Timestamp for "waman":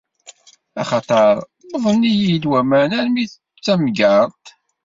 2.51-2.91